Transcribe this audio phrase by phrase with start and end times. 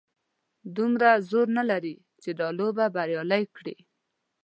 [0.75, 3.75] دومره زور نه لري چې دا لوبه بریالۍ کړي.